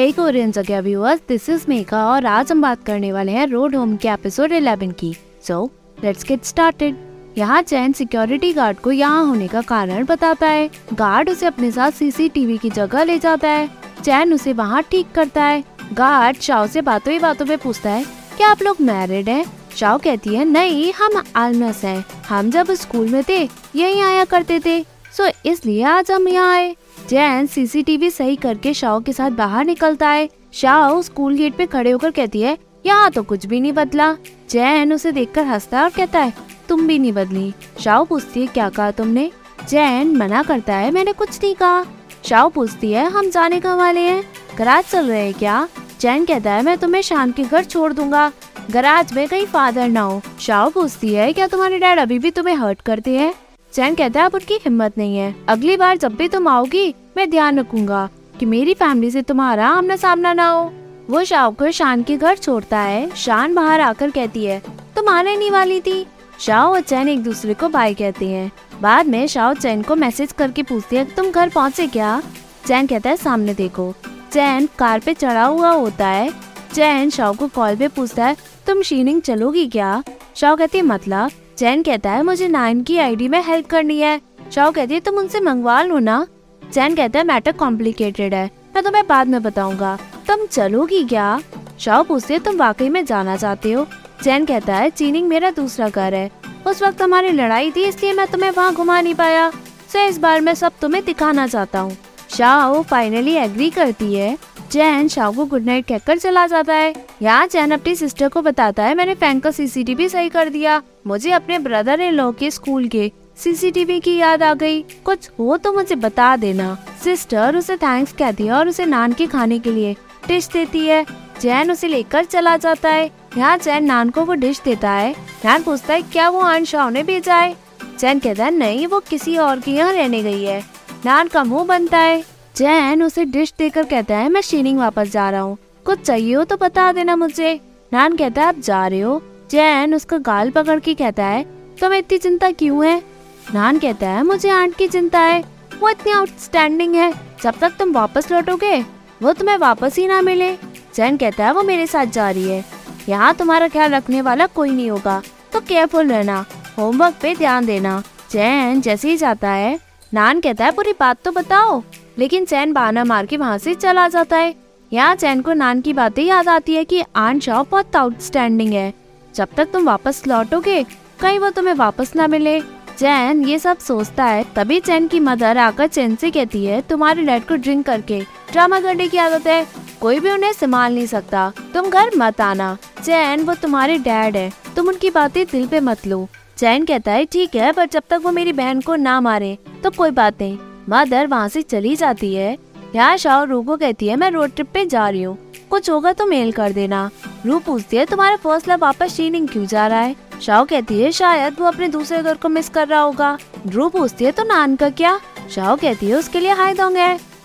[0.00, 3.96] Korean जगह viewers this is मेका और आज हम बात करने वाले हैं रोड होम
[3.96, 5.14] के एपिसोड 11 की।
[5.48, 5.70] सो
[6.04, 6.96] लेट्स गेट स्टार्टेड
[7.38, 11.90] यहाँ चैन सिक्योरिटी गार्ड को यहाँ होने का कारण बताता है गार्ड उसे अपने साथ
[11.90, 13.68] सीसीटीवी की जगह ले जाता है।
[14.04, 18.04] चैन उसे वहाँ ठीक करता है। गार्ड शाओ से बातों ही बातों में पूछता है,
[18.36, 19.44] क्या आप लोग मैरिड हैं?
[19.76, 23.42] शाओ कहती है, नहीं, हम आलमस हैं। हम जब स्कूल में थे,
[23.76, 24.82] यही आया करते थे।
[25.16, 26.76] सो इसलिए आज हम यहाँ आए।
[27.10, 31.90] जैन सीसीटीवी सही करके शाओ के साथ बाहर निकलता है। शाओ स्कूल गेट पे खड़े
[31.90, 34.12] होकर कहती है, यहाँ तो कुछ भी नहीं बदला।
[34.50, 36.32] जैन उसे देखकर हंसता है और कहता है,
[36.68, 39.30] तुम भी नहीं बदली। शाओ पूछती है, क्या कहा तुमने?
[39.68, 41.84] जैन मना करता है, मैंने कुछ नहीं कहा।
[42.24, 44.22] शाओ पूछती है, हम जाने का वाले हैं?
[44.58, 45.68] गराज चल रहे हैं क्या?
[46.00, 48.30] जैन कहता है, मैं तुम्हें शाम के घर छोड़ दूँगा।
[48.70, 52.56] गराज में कहीं फादर ना हो। शाओ पूछती है, क्या तुम्हारे डैड अभी भी तुम्हें
[52.56, 53.34] हर्ट करते हैं?
[53.72, 57.28] चैन कहता है, अब उनकी हिम्मत नहीं है। अगली बार जब भी तुम आओगी मैं
[57.30, 60.72] ध्यान रखूँगा कि मेरी फैमिली से तुम्हारा आमना सामना ना हो।
[61.10, 64.60] वो शाह को शान के घर छोड़ता है, शान बाहर आकर कहती है,
[64.96, 66.06] तुम आने नहीं वाली थी?
[66.40, 68.50] शाह और चैन एक दूसरे को बाय कहते हैं।
[68.82, 72.22] बाद में शाह चैन को मैसेज करके पूछती है, तुम घर पहुँचे क्या?
[72.66, 73.92] चैन कहता है, सामने देखो।
[74.32, 76.30] चैन कार पे चढ़ा हुआ होता है।
[76.72, 78.36] चैन शाह को कॉल पे पूछता है,
[78.66, 80.02] तुम शीनिंग चलोगी क्या?
[80.36, 84.20] शाह कहती है मतलब। चैन कहता है, मुझे नाइन की आईडी में हेल्प करनी है।
[84.54, 86.26] शाओ कहती है, तुम उनसे मंगवा लो ना।
[86.72, 91.40] चैन कहता है, मैटर कॉम्प्लिकेटेड है। मैं तुम्हें बाद में बताऊँगा। तुम चलोगी क्या?
[91.78, 93.86] शाओ पूछती तुम वाकई में जाना चाहते हो?
[94.24, 96.30] चैन कहता है, चीनिंग मेरा दूसरा घर है।
[96.66, 99.50] उस वक्त हमारी लड़ाई थी, इसलिए मैं तुम्हें वहाँ घुमा नहीं पाया।
[99.92, 101.96] सो इस बार मैं सब तुम्हें दिखाना चाहता हूँ।
[102.30, 104.36] शाओ फाइनली एग्री करती है।
[104.70, 108.82] चैन शाओ को गुड नाइट कहकर चला जाता है। यहाँ चैन अपनी सिस्टर को बताता
[108.82, 112.86] है, मैंने फ़ैन का सीसीटीवी सही कर दिया। मुझे अपने ब्रदर इन लॉ के स्कूल
[112.88, 118.12] के सीसीटीवी की याद आ गई। कुछ हो तो मुझे बता देना। सिस्टर उसे थैंक्स
[118.12, 119.94] कहती है और उसे नान के खाने के लिए
[120.28, 121.04] डिश देती है।
[121.40, 125.62] जैन उसे लेकर चला जाता है। यहाँ चैन नान को वो डिश देता है। नान
[125.62, 127.56] पूछता है, क्या वो शाह ने भेजा है?
[127.98, 130.62] चैन कहता है, नहीं, वो किसी और के यहाँ रहने गई है।
[131.06, 132.24] नान का मुँह बनता है।
[132.56, 136.44] जैन उसे डिश देकर कहता है, मैं शीनिंग वापस जा रहा हूँ। कुछ चाहिए हो
[136.44, 137.60] तो बता देना मुझे।
[137.92, 139.22] नान कहता है, आप जा रहे हो?
[139.50, 141.42] चैन उसका गाल पकड़ के कहता है
[141.80, 143.19] तुम्हें इतनी चिंता क्यों है?
[143.54, 145.44] नान कहता है, मुझे आंट की चिंता है।
[145.80, 148.84] वो इतनी आउटस्टैंडिंग है। जब तक तुम वापस लौटोगे,
[149.22, 150.56] वो तुम्हें वापस ही ना मिले।
[150.94, 152.64] चैन कहता है, वो मेरे साथ जा रही है।
[153.08, 155.22] यहाँ तुम्हारा ख्याल रखने वाला कोई नहीं होगा।
[155.52, 156.46] तो केयरफुल रहना।
[156.78, 159.80] होमवर्क पे ध्यान देना। चैन जैसे ही जाता है,
[160.14, 161.82] नान कहता है पूरी बात तो बताओ।
[162.18, 164.54] लेकिन चैन बहाना मार के वहाँ से चला जाता है।
[164.92, 168.94] यहाँ चैन को नान की बातें याद आती है कि आन शाह बहुत आउटस्टैंडिंग है।
[169.34, 170.86] जब तक तुम वापस लौटोगे,
[171.20, 175.58] कहीं वो तुम्हें वापस ना मिले। चैन ये सब सोचता है, तभी चैन की मदर
[175.58, 178.20] आकर चैन से कहती है, तुम्हारे डैड को ड्रिंक करके
[178.52, 179.66] ड्रामा करने की आदत है।
[180.00, 184.52] कोई भी उन्हें संभाल नहीं सकता। तुम घर मत आना। चैन वो तुम्हारे डैड है।
[184.76, 186.28] तुम उनकी बातें दिल पे मत लो।
[186.58, 189.90] चैन कहता है, ठीक है, पर जब तक वो मेरी बहन को ना मारे तो
[189.90, 192.56] कोई बात नहीं। मदर वहाँ से चली जाती है।
[192.94, 195.38] यहाँ शाह रू को कहती है, मैं रोड ट्रिप पे जा रही हूँ।
[195.70, 197.10] कुछ होगा तो मेल कर देना।
[197.46, 200.16] रू पूछती है, तुम्हारा फ़र्स्ट लव वापस शीनिंग क्यों जा रहा है?
[200.40, 203.36] शाह कहती है, शायद वो अपने दूसरे घर को मिस कर रहा होगा।
[203.66, 205.18] रू पूछती है तो नान का क्या?
[205.50, 206.96] शाह कहती है, उसके लिए हाई दोंग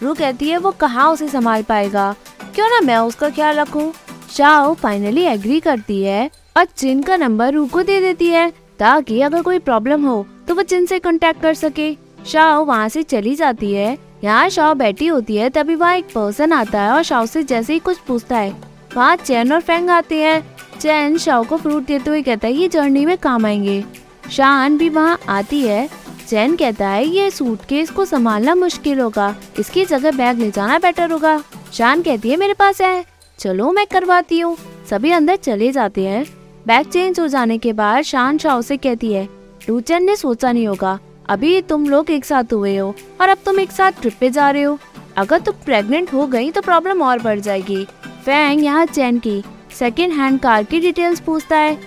[0.04, 2.16] रू कहती है, वो कहाँ उसे संभाल पाएगा?
[2.56, 3.92] क्यों ना मैं उसका ख्याल रखूँ?
[4.32, 9.22] शाह फाइनली एग्री करती है और चिन का नंबर रू को दे देती है, ताकि
[9.22, 11.96] अगर कोई प्रॉब्लम हो तो वो चिन से कांटेक्ट कर सके।
[12.26, 16.54] शाह वहाँ से चली जाती है। यहाँ शाह बैठी होती है, तभी वहाँ एक पर्सन
[16.54, 18.54] आता है और शाह से जैसे ही कुछ पूछता है,
[18.96, 22.68] वहाँ चैन और फेंग आते हैं। चैन शाह को फ्रूट देते हुए कहता है, ये
[22.68, 23.84] जर्नी में काम आएँगे।
[24.32, 25.90] शान भी वहाँ आती है।
[26.28, 31.12] चैन कहता है, ये सूटकेस को संभालना मुश्किल होगा। इसकी जगह बैग ले जाना बेटर
[31.12, 31.44] होगा।
[31.74, 33.06] शान कहती है, मेरे पास है।
[33.40, 34.58] चलो मैं करवाती हूँ।
[34.90, 36.26] सभी अंदर चले जाते हैं।
[36.68, 39.28] बैग चेंज हो जाने के बाद शान शाह से कहती है
[39.68, 41.00] टूचन ने सोचा नहीं होगा।
[41.30, 44.50] अभी तुम लोग एक साथ हुए हो और अब तुम एक साथ ट्रिप पे जा
[44.50, 44.78] रहे हो।
[45.18, 47.84] अगर तुम प्रेग्नेंट हो गई तो प्रॉब्लम और बढ़ जाएगी।
[48.26, 49.44] फैंग यहाँ चैन की।
[49.76, 51.78] सेकेंड हैंड कार की डिटेल्स पूछता है।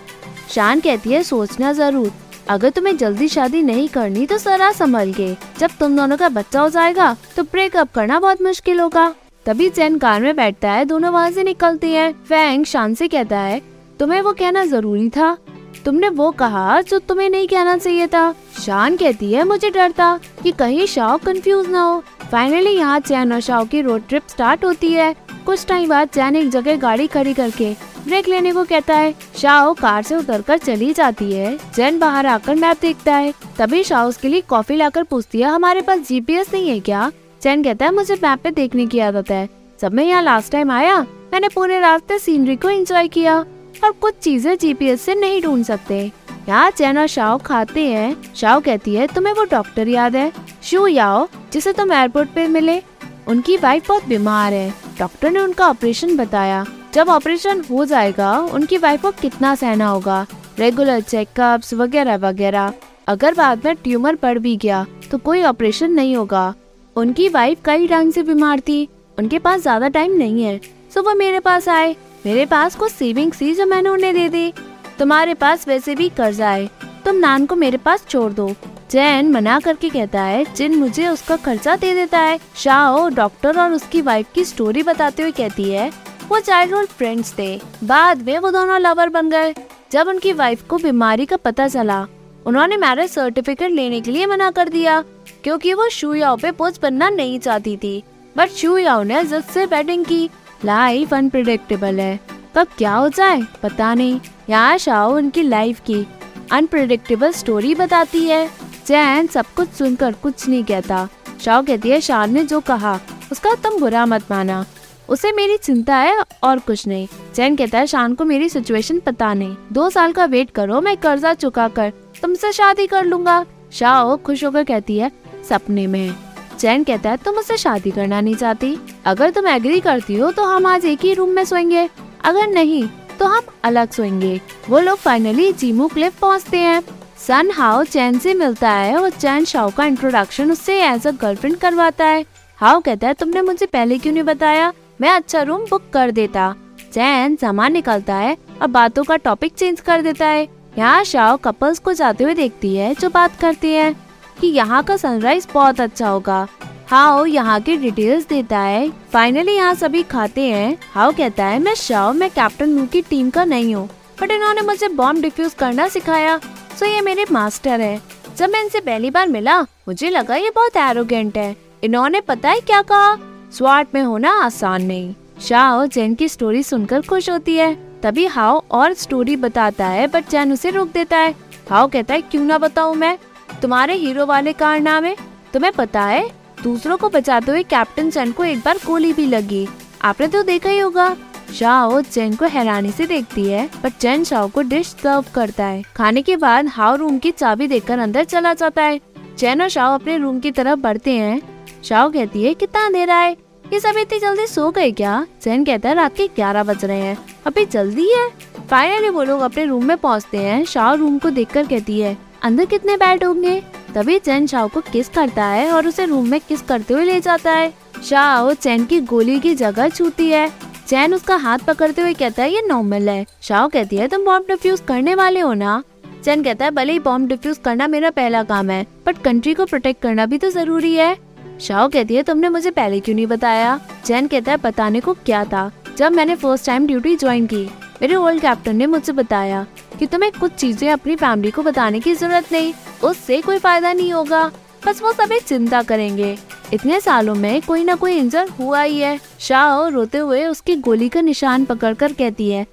[0.50, 2.12] शान कहती है, सोचना ज़रूर।
[2.48, 6.60] अगर तुम्हें जल्दी शादी नहीं करनी तो सरा संभल के। जब तुम दोनों का बच्चा
[6.60, 9.14] हो जाएगा तो ब्रेकअप करना बहुत मुश्किल होगा।
[9.46, 13.38] तभी चैन कार में बैठता है, दोनों वहाँ से निकलती हैं। फैंग शान से कहता
[13.38, 13.60] है,
[14.00, 15.36] तुम्हें वो कहना ज़रूरी था?
[15.84, 20.18] तुमने वो कहा जो तुम्हें नहीं कहना चाहिए था। शान कहती है, मुझे डर था
[20.42, 22.02] कि कहीं शाह कंफ्यूज ना हो।
[22.32, 25.14] फाइनली यहाँ चैन और शाह की रोड ट्रिप स्टार्ट होती है।
[25.48, 27.70] कुछ टाइम बाद चैन एक जगह गाड़ी खड़ी करके
[28.04, 32.54] ब्रेक लेने को कहता है, शाह कार से उतरकर चली जाती है। चैन बाहर आकर
[32.54, 36.68] मैप देखता है। तभी शाह उसके लिए कॉफ़ी लाकर पूछती है, हमारे पास जीपीएस नहीं
[36.68, 37.10] है क्या?
[37.42, 39.48] चैन कहता है, मुझे मैप पे देखने की आदत है।
[39.80, 41.00] जब मैं यहाँ लास्ट टाइम आया,
[41.32, 43.38] मैंने पूरे रास्ते सीनरी को एंजॉय किया
[43.84, 46.00] और कुछ चीज़ें जीपीएस से नहीं ढूंढ सकते।
[46.48, 50.32] यहाँ चैन और शाओ खाते हैं। शाओ कहती है, तुम्हें वो डॉक्टर याद है?
[50.62, 52.80] शू याओ, जिसे तुम एयरपोर्ट पे मिले।
[53.28, 56.64] उनकी वाइफ बहुत बीमार है। डॉक्टर ने उनका ऑपरेशन बताया।
[56.94, 60.26] जब ऑपरेशन हो जाएगा, उनकी वाइफ को कितना सहना होगा?
[60.58, 62.72] रेगुलर चेकअप्स वगैरह वगैरह।
[63.08, 66.54] अगर बाद में ट्यूमर बढ़ भी गया तो कोई ऑपरेशन नहीं होगा।
[66.96, 70.58] उनकी वाइफ कई टाइम से बीमार थी। उनके पास ज़्यादा टाइम नहीं है।
[70.94, 71.94] सो वो मेरे पास आए।
[72.26, 74.52] मेरे पास कुछ सेविंग थी जो मैंने उन्हें दे दी।
[74.98, 76.66] तुम्हारे पास वैसे भी कर्जा है।
[77.04, 78.48] तुम नान को मेरे पास छोड़ दो।
[78.90, 83.72] जैन मना करके कहता है, जिन मुझे उसका खर्चा दे देता है शाह डॉक्टर और
[83.72, 85.90] उसकी वाइफ की स्टोरी बताते हुए कहती है,
[86.28, 89.54] वो चाइल्डहुड फ्रेंड्स थे। बाद में वो दोनों लवर बन गए।
[89.92, 92.06] जब उनकी वाइफ को बीमारी का पता चला,
[92.46, 95.00] उन्होंने मैरिज सर्टिफिकेट लेने के लिए मना कर दिया,
[95.44, 98.02] क्योंकि वो शुयाओ पे पोस्ट बनना नहीं चाहती थी।
[98.36, 100.28] बट शुयाओ ने जिद से बैटिंग की।
[100.64, 102.18] लाइफ अनप्रिडिक्टेबल है।
[102.56, 104.20] कब क्या हो जाए, पता नहीं।
[104.50, 106.06] यहाँ शाओ उनकी लाइफ की
[106.52, 108.48] अनप्रिडिक्टेबल स्टोरी बताती है।
[108.88, 111.08] जैन सब कुछ सुनकर कुछ नहीं कहता।
[111.44, 113.00] शाओ कहती है, शान ने जो कहा,
[113.32, 114.66] उसका तुम बुरा मत माना।
[115.08, 119.34] उसे मेरी चिंता है और कुछ नहीं। जैन कहता है, शान को मेरी सिचुएशन पता
[119.34, 121.92] नहीं। दो साल का वेट करो, मैं कर्जा चुका कर
[122.22, 125.12] तुमसे शादी कर लूँगा। शाह खुश होकर कहती है,
[125.48, 126.14] सपने में।
[126.58, 130.44] चैन कहता है, तुम मुझसे शादी करना नहीं चाहती। अगर तुम एग्री करती हो तो
[130.44, 131.88] हम आज एक ही रूम में सोएँगे।
[132.24, 132.88] अगर नहीं
[133.18, 136.82] तो हम अलग सोएँगे। वो लोग फाइनली जीमू क्लिफ पहुँचते हैं।
[137.18, 141.56] सन हाउ चैन से मिलता है और चैन शाओ का इंट्रोडक्शन उससे एज अ गर्लफ्रेंड
[141.56, 142.24] करवाता है।
[142.58, 144.72] हाउ कहता है, तुमने मुझे पहले क्यों नहीं बताया?
[145.00, 146.54] मैं अच्छा रूम बुक कर देता।
[146.92, 150.46] चैन सामान निकलता है और बातों का टॉपिक चेंज कर देता है।
[150.78, 153.94] यहाँ शाओ कपल्स को जाते हुए देखती है, जो बात करती है
[154.40, 156.46] कि यहाँ का सनराइज बहुत अच्छा होगा।
[156.88, 161.74] हाओ यहाँ की डिटेल्स देता है। फाइनली यहाँ सभी खाते हैं। हाओ कहता है, मैं
[161.76, 163.88] शाओ, मैं कैप्टन नू की टीम का नहीं हूँ
[164.20, 166.38] बट इन्होंने मुझे बॉम्ब डिफ्यूज करना सिखाया।
[166.78, 168.02] सो ये मेरे मास्टर है।
[168.36, 172.60] जब मैं इनसे पहली बार मिला, मुझे लगा ये बहुत एरोगेंट है। इन्होंने पता है
[172.60, 173.16] क्या कहा?
[173.52, 178.62] स्वाट में होना आसान नहीं। शाओ, जैन की स्टोरी सुनकर खुश होती है। तभी हाओ
[178.70, 181.34] और स्टोरी बताता है बट जैन उसे रोक देता है।
[181.70, 183.18] हाओ कहता है, क्यों ना बताऊँ मैं?
[183.62, 185.16] तुम्हारे हीरो वाले कारनामे?
[185.54, 186.30] तुम्हें पता है,
[186.62, 189.68] दूसरों को बचाते हुए कैप्टन चैन को एक बार गोली भी लगी।
[190.02, 191.16] आपने तो देखा ही होगा।
[191.54, 195.82] शाओ चैन को हैरानी से देखती है, पर चैन शाओ को डिश सर्व करता है।
[195.96, 199.00] खाने के बाद हाओ रूम की चाबी देकर अंदर चला जाता है।
[199.38, 201.40] चैन और शाओ अपने रूम की तरफ़ बढ़ते हैं।
[201.84, 203.36] शाओ कहती है, कितना अंधेरा है।
[203.72, 205.26] ये सब इतनी जल्दी सो गए क्या?
[205.42, 208.28] चैन कहता है, रात के ग्यारह बज रहे हैं। अभी जल्दी है।
[208.70, 212.64] फाइनली वो लोग अपने रूम में पहुँचते हैं। शाओ रूम को देखकर कहती है, अंदर
[212.64, 213.60] कितने बेड होंगे
[213.94, 217.20] तभी चैन शाओ को किस करता है और उसे रूम में किस करते हुए ले
[217.20, 217.72] जाता है।
[218.04, 220.50] शाओ चैन की गोली की जगह छूती है।
[220.88, 224.46] चैन उसका हाथ पकड़ते हुए कहता है, ये नॉर्मल है। शाओ कहती है, तुम बॉम्ब
[224.48, 225.82] डिफ्यूज करने वाले हो ना?
[226.24, 229.64] चैन कहता है, भले ही बॉम्ब डिफ्यूज करना मेरा पहला काम है बट कंट्री को
[229.64, 231.16] प्रोटेक्ट करना भी तो ज़रूरी है।
[231.60, 233.78] शाओ कहती है, तुमने मुझे पहले क्यों नहीं बताया?
[234.04, 235.70] चैन कहता है, बताने को क्या था?
[235.96, 237.64] जब मैंने फ़र्स्ट टाइम ड्यूटी ज्वाइन की,
[238.02, 239.66] मेरे ओल्ड कैप्टन ने मुझसे बताया
[239.98, 242.72] कि तुम्हें कुछ चीज़ें अपनी फैमिली को बताने की ज़रूरत नहीं,
[243.04, 244.50] उससे कोई फ़ायदा नहीं होगा।
[244.86, 246.36] बस वो सभी चिंता करेंगे।
[246.72, 251.08] इतने सालों में कोई ना कोई इंजर हुआ ही है। शाह रोते हुए उसकी गोली
[251.08, 252.66] का निशान पकड़कर कहती है,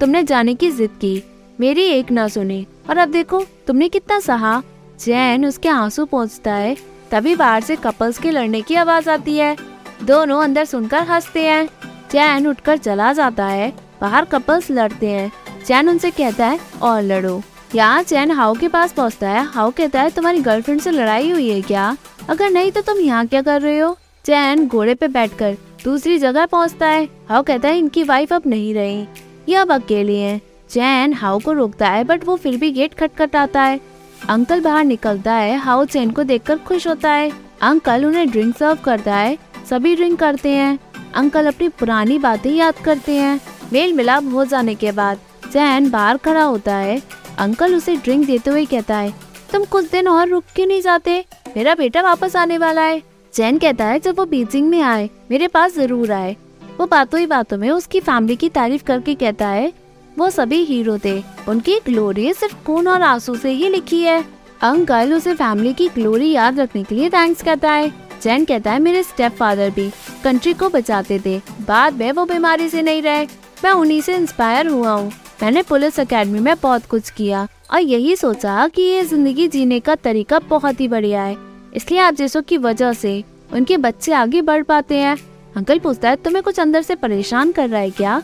[0.00, 1.22] तुमने जाने की जिद की,
[1.60, 4.62] मेरी एक ना सुनी। और अब देखो, तुमने कितना सहा।
[5.00, 6.76] जैन उसके आँसू पहुँचता है,
[7.10, 9.56] तभी बाहर से कपल्स के लड़ने की आवाज़ आती है।
[10.02, 11.68] दोनों अंदर सुनकर हँसते हैं।
[12.12, 15.32] जैन उठकर चला जाता है, बाहर कपल्स लड़ते हैं।
[15.66, 17.42] चैन उनसे कहता है, और लड़ो।
[17.74, 21.48] यहाँ चैन हाउ के पास पहुँचता है। हाउ कहता है, तुम्हारी गर्लफ्रेंड से लड़ाई हुई
[21.50, 21.96] है क्या?
[22.30, 23.96] अगर नहीं तो तुम यहाँ क्या कर रहे हो?
[24.24, 28.74] चैन घोड़े पे बैठकर दूसरी जगह पहुँचता है। हाउ कहता है इनकी वाइफ अब नहीं
[28.74, 29.06] रही।
[29.48, 33.62] ये अब अकेली है। चैन हाउ को रोकता है बट वो फिर भी गेट खटखटाता
[33.62, 33.80] है।
[34.28, 37.30] अंकल बाहर निकलता है, हाउ चैन को देखकर खुश होता है।
[37.62, 39.36] अंकल उन्हें ड्रिंक सर्व करता है।
[39.70, 40.78] सभी ड्रिंक करते हैं।
[41.14, 43.40] अंकल अपनी पुरानी बातें याद करते हैं।
[43.72, 45.18] मेल मिलाप हो जाने के बाद
[45.52, 47.00] चैन बाहर खड़ा होता है।
[47.38, 49.12] अंकल उसे ड्रिंक देते हुए कहता है
[49.52, 51.24] तुम कुछ दिन और रुक क्यों नहीं जाते?
[51.56, 55.48] मेरा बेटा वापस आने वाला है। चैन कहता है, जब वो बीजिंग में आए, मेरे
[55.48, 56.36] पास ज़रूर आए।
[56.80, 59.72] वो बातों ही बातों में उसकी फैमिली की तारीफ़ करके कहता है,
[60.18, 64.24] वो सभी हीरो थे। उनकी ग्लोरी सिर्फ़ खून और आँसू से ही लिखी है।
[64.62, 67.92] अंकल उसे फैमिली की ग्लोरी याद रखने के लिए थैंक्स कहता है।
[68.22, 69.90] जैन कहता है, मेरे स्टेप फादर भी
[70.24, 73.24] कंट्री को बचाते थे। बाद में वो बीमारी से नहीं रहे।
[73.64, 78.16] मैं उन्हीं से इंस्पायर हुआ हूँ। मैंने पुलिस अकेडमी में बहुत कुछ किया। और यही
[78.16, 81.36] सोचा कि ये ज़िंदगी जीने का तरीका बहुत ही बढ़िया है।
[81.76, 85.16] इसलिए आप जैसों की वजह से उनके बच्चे आगे बढ़ पाते हैं।
[85.56, 88.22] अंकल पूछता है, तुम्हें कुछ अंदर से परेशान कर रहा है क्या?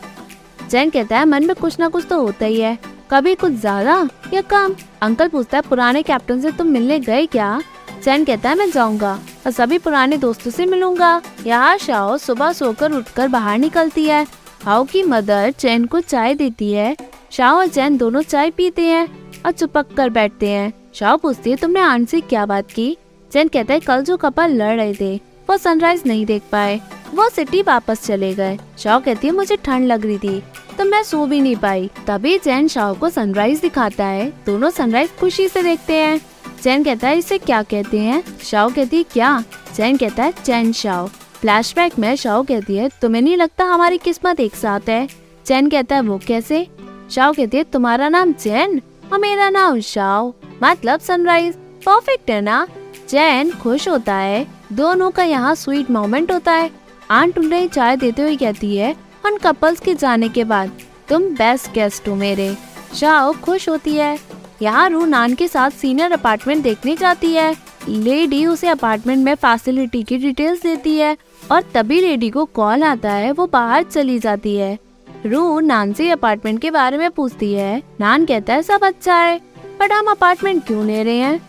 [0.69, 2.77] जैन कहता है, मन में कुछ ना कुछ तो होता ही है।
[3.11, 4.75] कभी कुछ ज़्यादा या कम?
[5.01, 7.61] अंकल पूछता है, पुराने कैप्टन से तुम मिलने गए क्या?
[8.03, 9.13] चैन कहता है, मैं जाऊँगा
[9.45, 14.25] और सभी पुराने दोस्तों से मिलूँगा। यहाँ शाओ सुबह सोकर उठकर बाहर निकलती है।
[14.63, 16.95] हाओ की मदर चैन को चाय देती है।
[17.31, 19.07] शाओ और चैन दोनों चाय पीते हैं।
[19.45, 22.97] और चुपक कर बैठते हैं। शाओ पूछती है, तुमने आंट से क्या बात की?
[23.31, 25.15] चैन कहता है, कल जो कपल लड़ रहे थे,
[25.49, 26.79] वो सनराइज नहीं देख पाए।
[27.15, 30.41] वो सिटी वापस चले गए। शाओ कहती है, मुझे ठंड लग रही थी
[30.77, 35.15] तो मैं सो भी नहीं पाई। तभी चैन शाह को सनराइज दिखाता है। दोनों सनराइज
[35.19, 36.19] खुशी से देखते हैं।
[36.61, 38.23] चैन कहता है, इसे क्या कहते हैं?
[38.43, 39.43] शाओ कहती है, क्या?
[39.75, 41.07] चैन कहता है चैन शाओ
[41.41, 45.07] फ्लैशबैक में शाह कहती है, तुम्हें नहीं लगता हमारी किस्मत एक साथ है?
[45.45, 46.65] चैन कहता है, वो कैसे?
[47.11, 48.81] शाह कहती है, तुम्हारा नाम चैन
[49.11, 52.65] और मेरा नाम शाओ। मतलब सनराइज परफेक्ट है ना?
[53.07, 56.69] चैन खुश होता है। दोनों का यहाँ स्वीट मोमेंट होता है।
[57.11, 60.71] आंट उन्हें चाय देते हुए कहती है उन कपल्स के जाने के बाद,
[61.09, 62.55] तुम बेस्ट गेस्ट हो मेरे।
[62.95, 64.17] शाओ खुश होती है।
[64.61, 67.55] यहाँ रू नान के साथ सीनियर अपार्टमेंट देखने जाती है।
[67.89, 71.15] लेडी उसे अपार्टमेंट में फैसिलिटी की डिटेल्स देती है
[71.51, 74.77] और तभी लेडी को कॉल आता है, वो बाहर चली जाती है।
[75.25, 79.37] रू नान से अपार्टमेंट के बारे में पूछती है। नान कहता है, सब अच्छा है
[79.79, 81.39] बट हम अपार्टमेंट क्यों ले रहे हैं?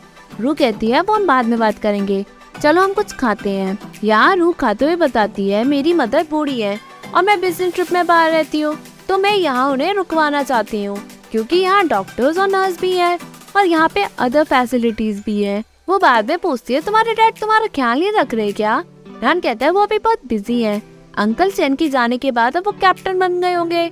[0.41, 2.25] रू कहती है हम बाद में बात करेंगे।
[2.61, 6.79] चलो हम कुछ खाते हैं। यहाँ रू खाते हुए बताती है, मेरी मदर बूढ़ी है
[7.15, 8.77] और मैं बिज़नेस ट्रिप में बाहर रहती हूँ
[9.09, 10.99] तो मैं यहाँ उन्हें रुकवाना चाहती हूँ,
[11.31, 13.19] क्योंकि यहाँ डॉक्टर्स और नर्स भी हैं
[13.57, 17.67] और यहाँ पे अदर फैसिलिटीज़ भी है। वो बाद में पूछती है, तुम्हारे डैड तुम्हारा
[17.67, 18.83] ख्याल नहीं रख रहे क्या?
[19.23, 20.81] नान कहता है, वो अभी बहुत बिज़ी है
[21.21, 23.91] अंकल चैन की जाने के बाद अब वो कैप्टन बन गए होंगे।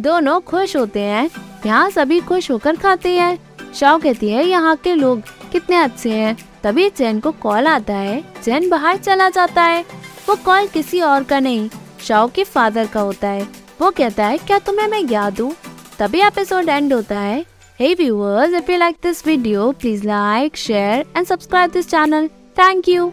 [0.00, 1.30] दोनों खुश होते हैं
[1.66, 3.38] यहाँ सभी खुश होकर खाते हैं।
[3.74, 8.20] शाओ कहती है यहाँ के लोग कितने अच्छे हैं। तभी चैन को कॉल आता है
[8.44, 9.84] चैन बाहर चला जाता है।
[10.28, 11.68] वो कॉल किसी और का नहीं
[12.02, 13.46] शाओ के फादर का होता है।
[13.80, 15.54] वो कहता है क्या तुम्हें मैं याद हूँ?
[15.98, 17.44] तभी एपिसोड एंड होता है।
[17.80, 22.28] Hey viewers, if you like this video, please like, share and subscribe this channel.
[22.56, 23.10] Thank you.